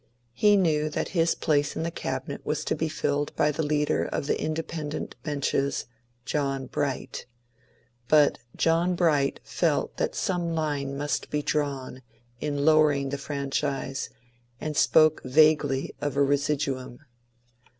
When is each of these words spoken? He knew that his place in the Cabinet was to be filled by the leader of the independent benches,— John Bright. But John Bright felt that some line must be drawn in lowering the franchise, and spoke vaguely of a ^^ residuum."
He 0.33 0.57
knew 0.57 0.89
that 0.89 1.09
his 1.09 1.35
place 1.35 1.75
in 1.75 1.83
the 1.83 1.91
Cabinet 1.91 2.43
was 2.43 2.65
to 2.65 2.73
be 2.73 2.89
filled 2.89 3.35
by 3.35 3.51
the 3.51 3.61
leader 3.61 4.03
of 4.03 4.25
the 4.25 4.41
independent 4.41 5.15
benches,— 5.21 5.85
John 6.25 6.65
Bright. 6.65 7.27
But 8.07 8.39
John 8.55 8.95
Bright 8.95 9.39
felt 9.43 9.97
that 9.97 10.15
some 10.15 10.55
line 10.55 10.97
must 10.97 11.29
be 11.29 11.43
drawn 11.43 12.01
in 12.39 12.65
lowering 12.65 13.09
the 13.09 13.19
franchise, 13.19 14.09
and 14.59 14.75
spoke 14.75 15.21
vaguely 15.23 15.93
of 16.01 16.17
a 16.17 16.19
^^ 16.19 16.27
residuum." 16.27 17.01